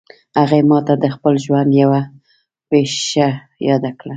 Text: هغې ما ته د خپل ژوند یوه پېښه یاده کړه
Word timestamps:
هغې 0.39 0.61
ما 0.69 0.79
ته 0.87 0.93
د 1.03 1.05
خپل 1.15 1.33
ژوند 1.45 1.69
یوه 1.81 2.01
پېښه 2.69 3.29
یاده 3.67 3.91
کړه 3.99 4.09